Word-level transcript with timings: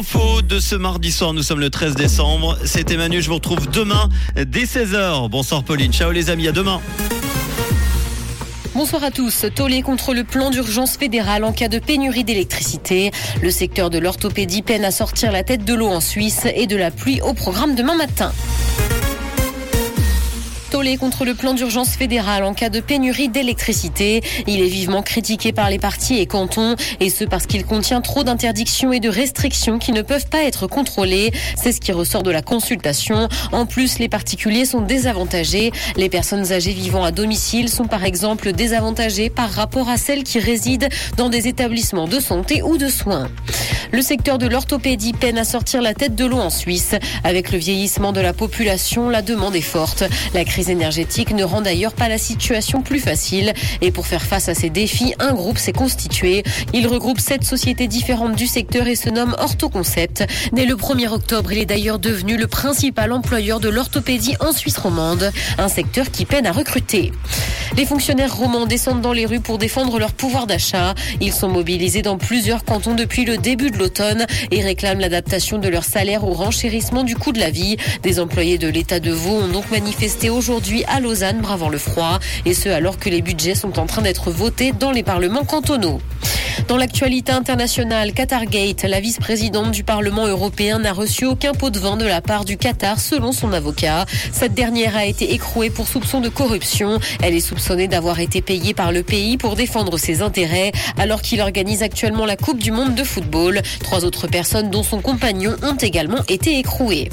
l'info 0.00 0.40
de 0.40 0.60
ce 0.60 0.76
mardi 0.76 1.12
soir. 1.12 1.34
Nous 1.34 1.42
sommes 1.42 1.60
le 1.60 1.68
13 1.68 1.94
décembre. 1.94 2.56
C'était 2.64 2.96
Manu. 2.96 3.20
Je 3.20 3.28
vous 3.28 3.34
retrouve 3.34 3.68
demain 3.68 4.08
dès 4.34 4.64
16h. 4.64 5.28
Bonsoir 5.28 5.62
Pauline. 5.62 5.92
Ciao 5.92 6.10
les 6.10 6.30
amis. 6.30 6.48
À 6.48 6.52
demain. 6.52 6.80
Bonsoir 8.74 9.04
à 9.04 9.10
tous. 9.10 9.44
Tollé 9.54 9.82
contre 9.82 10.14
le 10.14 10.24
plan 10.24 10.48
d'urgence 10.48 10.96
fédéral 10.96 11.44
en 11.44 11.52
cas 11.52 11.68
de 11.68 11.78
pénurie 11.78 12.24
d'électricité. 12.24 13.10
Le 13.42 13.50
secteur 13.50 13.90
de 13.90 13.98
l'orthopédie 13.98 14.62
peine 14.62 14.86
à 14.86 14.90
sortir 14.90 15.32
la 15.32 15.42
tête 15.42 15.66
de 15.66 15.74
l'eau 15.74 15.88
en 15.88 16.00
Suisse 16.00 16.46
et 16.54 16.66
de 16.66 16.76
la 16.76 16.90
pluie 16.90 17.20
au 17.20 17.34
programme 17.34 17.74
demain 17.74 17.96
matin 17.96 18.32
contre 20.80 21.26
le 21.26 21.34
plan 21.34 21.52
d'urgence 21.52 21.90
fédéral 21.90 22.42
en 22.42 22.54
cas 22.54 22.70
de 22.70 22.80
pénurie 22.80 23.28
d'électricité. 23.28 24.22
Il 24.46 24.62
est 24.62 24.68
vivement 24.68 25.02
critiqué 25.02 25.52
par 25.52 25.68
les 25.68 25.78
partis 25.78 26.18
et 26.18 26.24
cantons, 26.24 26.74
et 27.00 27.10
ce 27.10 27.24
parce 27.24 27.46
qu'il 27.46 27.66
contient 27.66 28.00
trop 28.00 28.24
d'interdictions 28.24 28.90
et 28.90 28.98
de 28.98 29.10
restrictions 29.10 29.78
qui 29.78 29.92
ne 29.92 30.00
peuvent 30.00 30.28
pas 30.28 30.42
être 30.44 30.66
contrôlées. 30.66 31.32
C'est 31.54 31.72
ce 31.72 31.80
qui 31.82 31.92
ressort 31.92 32.22
de 32.22 32.30
la 32.30 32.40
consultation. 32.40 33.28
En 33.52 33.66
plus, 33.66 33.98
les 33.98 34.08
particuliers 34.08 34.64
sont 34.64 34.80
désavantagés. 34.80 35.70
Les 35.96 36.08
personnes 36.08 36.50
âgées 36.50 36.72
vivant 36.72 37.04
à 37.04 37.10
domicile 37.10 37.68
sont 37.68 37.86
par 37.86 38.04
exemple 38.04 38.52
désavantagées 38.52 39.28
par 39.28 39.50
rapport 39.50 39.90
à 39.90 39.98
celles 39.98 40.24
qui 40.24 40.38
résident 40.38 40.88
dans 41.18 41.28
des 41.28 41.46
établissements 41.46 42.08
de 42.08 42.20
santé 42.20 42.62
ou 42.62 42.78
de 42.78 42.88
soins. 42.88 43.28
Le 43.92 44.00
secteur 44.00 44.38
de 44.38 44.46
l'orthopédie 44.46 45.12
peine 45.12 45.36
à 45.36 45.44
sortir 45.44 45.82
la 45.82 45.92
tête 45.92 46.14
de 46.14 46.24
l'eau 46.24 46.38
en 46.38 46.50
Suisse. 46.50 46.94
Avec 47.22 47.52
le 47.52 47.58
vieillissement 47.58 48.12
de 48.12 48.20
la 48.20 48.32
population, 48.32 49.10
la 49.10 49.20
demande 49.20 49.56
est 49.56 49.60
forte. 49.60 50.04
La 50.32 50.44
crise 50.44 50.69
énergétique 50.70 51.34
ne 51.34 51.44
rend 51.44 51.60
d'ailleurs 51.60 51.92
pas 51.92 52.08
la 52.08 52.18
situation 52.18 52.82
plus 52.82 53.00
facile. 53.00 53.52
Et 53.80 53.90
pour 53.90 54.06
faire 54.06 54.22
face 54.22 54.48
à 54.48 54.54
ces 54.54 54.70
défis, 54.70 55.14
un 55.18 55.32
groupe 55.32 55.58
s'est 55.58 55.72
constitué. 55.72 56.42
Il 56.72 56.86
regroupe 56.86 57.20
sept 57.20 57.44
sociétés 57.44 57.88
différentes 57.88 58.36
du 58.36 58.46
secteur 58.46 58.86
et 58.86 58.96
se 58.96 59.10
nomme 59.10 59.34
Orthoconcept. 59.38 60.24
Dès 60.52 60.64
le 60.64 60.74
1er 60.74 61.08
octobre, 61.08 61.52
il 61.52 61.58
est 61.58 61.66
d'ailleurs 61.66 61.98
devenu 61.98 62.36
le 62.36 62.46
principal 62.46 63.12
employeur 63.12 63.60
de 63.60 63.68
l'orthopédie 63.68 64.36
en 64.40 64.52
Suisse 64.52 64.78
romande, 64.78 65.32
un 65.58 65.68
secteur 65.68 66.10
qui 66.10 66.24
peine 66.24 66.46
à 66.46 66.52
recruter. 66.52 67.12
Les 67.76 67.86
fonctionnaires 67.86 68.34
romans 68.34 68.66
descendent 68.66 69.00
dans 69.00 69.12
les 69.12 69.26
rues 69.26 69.40
pour 69.40 69.58
défendre 69.58 69.98
leur 69.98 70.12
pouvoir 70.12 70.46
d'achat. 70.46 70.94
Ils 71.20 71.32
sont 71.32 71.48
mobilisés 71.48 72.02
dans 72.02 72.18
plusieurs 72.18 72.64
cantons 72.64 72.94
depuis 72.94 73.24
le 73.24 73.38
début 73.38 73.70
de 73.70 73.78
l'automne 73.78 74.26
et 74.50 74.60
réclament 74.62 75.00
l'adaptation 75.00 75.58
de 75.58 75.68
leur 75.68 75.84
salaire 75.84 76.24
au 76.24 76.32
renchérissement 76.32 77.04
du 77.04 77.14
coût 77.14 77.32
de 77.32 77.38
la 77.38 77.50
vie. 77.50 77.76
Des 78.02 78.18
employés 78.18 78.58
de 78.58 78.68
l'État 78.68 78.98
de 79.00 79.12
Vaud 79.12 79.36
ont 79.36 79.48
donc 79.48 79.70
manifesté 79.70 80.30
aujourd'hui 80.30 80.84
à 80.88 81.00
Lausanne, 81.00 81.40
bravant 81.40 81.68
le 81.68 81.78
froid, 81.78 82.18
et 82.44 82.54
ce 82.54 82.68
alors 82.68 82.98
que 82.98 83.08
les 83.08 83.22
budgets 83.22 83.54
sont 83.54 83.78
en 83.78 83.86
train 83.86 84.02
d'être 84.02 84.30
votés 84.30 84.72
dans 84.72 84.90
les 84.90 85.02
parlements 85.02 85.44
cantonaux. 85.44 86.00
Dans 86.70 86.76
l'actualité 86.76 87.32
internationale, 87.32 88.12
Qatargate, 88.12 88.84
la 88.84 89.00
vice-présidente 89.00 89.72
du 89.72 89.82
Parlement 89.82 90.28
européen 90.28 90.78
n'a 90.78 90.92
reçu 90.92 91.26
aucun 91.26 91.52
pot 91.52 91.68
de 91.68 91.80
vin 91.80 91.96
de 91.96 92.06
la 92.06 92.20
part 92.20 92.44
du 92.44 92.56
Qatar 92.56 93.00
selon 93.00 93.32
son 93.32 93.52
avocat. 93.52 94.06
Cette 94.30 94.54
dernière 94.54 94.96
a 94.96 95.04
été 95.04 95.34
écrouée 95.34 95.68
pour 95.68 95.88
soupçon 95.88 96.20
de 96.20 96.28
corruption. 96.28 97.00
Elle 97.24 97.34
est 97.34 97.40
soupçonnée 97.40 97.88
d'avoir 97.88 98.20
été 98.20 98.40
payée 98.40 98.72
par 98.72 98.92
le 98.92 99.02
pays 99.02 99.36
pour 99.36 99.56
défendre 99.56 99.98
ses 99.98 100.22
intérêts 100.22 100.70
alors 100.96 101.22
qu'il 101.22 101.40
organise 101.40 101.82
actuellement 101.82 102.24
la 102.24 102.36
Coupe 102.36 102.58
du 102.58 102.70
monde 102.70 102.94
de 102.94 103.02
football. 103.02 103.62
Trois 103.82 104.04
autres 104.04 104.28
personnes 104.28 104.70
dont 104.70 104.84
son 104.84 105.00
compagnon 105.00 105.56
ont 105.64 105.74
également 105.74 106.22
été 106.28 106.56
écrouées. 106.56 107.08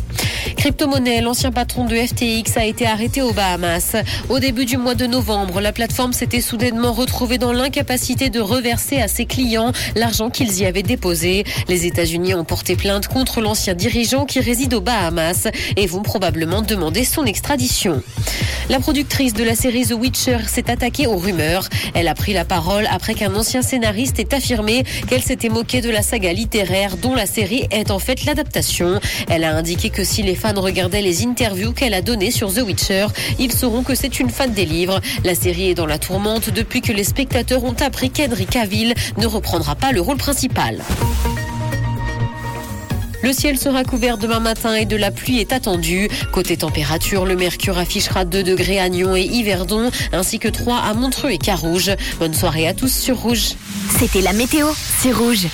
Crypto-monnaie, 0.55 1.21
l'ancien 1.21 1.51
patron 1.51 1.85
de 1.85 1.95
FTX 1.95 2.57
a 2.57 2.65
été 2.65 2.85
arrêté 2.85 3.23
aux 3.23 3.33
Bahamas. 3.33 3.95
Au 4.29 4.39
début 4.39 4.65
du 4.65 4.77
mois 4.77 4.95
de 4.95 5.07
novembre, 5.07 5.61
la 5.61 5.71
plateforme 5.71 6.13
s'était 6.13 6.41
soudainement 6.41 6.93
retrouvée 6.93 7.39
dans 7.39 7.53
l'incapacité 7.53 8.29
de 8.29 8.39
reverser 8.39 9.01
à 9.01 9.07
ses 9.07 9.25
clients 9.25 9.46
l'argent 9.95 10.29
qu'ils 10.29 10.59
y 10.59 10.65
avaient 10.65 10.83
déposé. 10.83 11.43
Les 11.67 11.85
États-Unis 11.85 12.33
ont 12.33 12.43
porté 12.43 12.75
plainte 12.75 13.07
contre 13.07 13.41
l'ancien 13.41 13.73
dirigeant 13.73 14.25
qui 14.25 14.39
réside 14.39 14.73
aux 14.73 14.81
Bahamas 14.81 15.47
et 15.75 15.87
vont 15.87 16.01
probablement 16.01 16.61
demander 16.61 17.03
son 17.03 17.25
extradition. 17.25 18.01
La 18.69 18.79
productrice 18.79 19.33
de 19.33 19.43
la 19.43 19.55
série 19.55 19.85
The 19.85 19.93
Witcher 19.93 20.39
s'est 20.47 20.69
attaquée 20.69 21.07
aux 21.07 21.17
rumeurs. 21.17 21.69
Elle 21.93 22.07
a 22.07 22.15
pris 22.15 22.33
la 22.33 22.43
parole 22.43 22.87
après 22.91 23.13
qu'un 23.13 23.33
ancien 23.35 23.61
scénariste 23.61 24.19
ait 24.19 24.33
affirmé 24.33 24.83
qu'elle 25.07 25.23
s'était 25.23 25.49
moquée 25.49 25.79
de 25.79 25.89
la 25.89 26.01
saga 26.01 26.33
littéraire 26.33 26.97
dont 26.97 27.15
la 27.15 27.25
série 27.25 27.67
est 27.71 27.91
en 27.91 27.99
fait 27.99 28.25
l'adaptation. 28.25 28.99
Elle 29.29 29.45
a 29.45 29.55
indiqué 29.55 29.89
que 29.89 30.03
si 30.03 30.23
les 30.23 30.35
fans 30.35 30.59
regardaient 30.59 31.01
les 31.01 31.23
interviews 31.23 31.71
qu'elle 31.71 31.93
a 31.93 32.01
données 32.01 32.31
sur 32.31 32.53
The 32.53 32.59
Witcher, 32.59 33.07
ils 33.39 33.53
sauront 33.53 33.83
que 33.83 33.95
c'est 33.95 34.19
une 34.19 34.29
fan 34.29 34.51
des 34.51 34.65
livres. 34.65 34.99
La 35.23 35.35
série 35.35 35.69
est 35.69 35.75
dans 35.75 35.85
la 35.85 35.97
tourmente 35.97 36.49
depuis 36.49 36.81
que 36.81 36.91
les 36.91 37.03
spectateurs 37.03 37.63
ont 37.63 37.75
appris 37.79 38.09
qu'Henry 38.09 38.45
Cavill 38.45 38.93
reprendra 39.27 39.75
pas 39.75 39.91
le 39.91 40.01
rôle 40.01 40.17
principal. 40.17 40.81
Le 43.23 43.33
ciel 43.33 43.57
sera 43.57 43.83
couvert 43.83 44.17
demain 44.17 44.39
matin 44.39 44.73
et 44.73 44.85
de 44.85 44.95
la 44.95 45.11
pluie 45.11 45.39
est 45.39 45.51
attendue. 45.51 46.07
Côté 46.31 46.55
température, 46.55 47.25
le 47.25 47.35
mercure 47.35 47.77
affichera 47.77 48.23
2 48.23 48.41
degrés 48.41 48.79
à 48.79 48.87
Nyon 48.87 49.17
et 49.17 49.23
Yverdon, 49.23 49.91
ainsi 50.13 50.39
que 50.39 50.47
3 50.47 50.77
à 50.77 50.93
Montreux 50.93 51.31
et 51.31 51.37
Carouge. 51.37 51.91
Bonne 52.19 52.33
soirée 52.33 52.67
à 52.67 52.73
tous 52.73 52.93
sur 52.93 53.17
Rouge. 53.17 53.55
C'était 53.99 54.21
la 54.21 54.31
météo, 54.31 54.67
c'est 55.01 55.11
Rouge. 55.11 55.45